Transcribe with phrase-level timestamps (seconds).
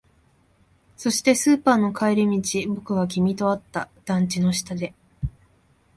[0.97, 3.87] そして、スーパーの帰り道、僕は君と会った。
[4.03, 4.95] 団地の下で。